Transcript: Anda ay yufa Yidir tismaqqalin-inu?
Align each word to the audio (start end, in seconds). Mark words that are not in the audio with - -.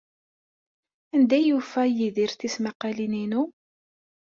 Anda 1.15 1.33
ay 1.37 1.45
yufa 1.47 1.83
Yidir 1.97 2.31
tismaqqalin-inu? 2.39 3.41